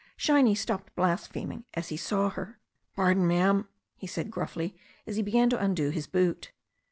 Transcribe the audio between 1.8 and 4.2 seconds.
he saw her. "Pardon, ma'am," he